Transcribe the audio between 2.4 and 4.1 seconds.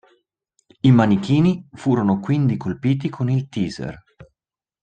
colpiti con il taser.